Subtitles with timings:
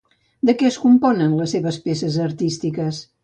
[0.49, 3.05] De què es componen les seves peces artístiques?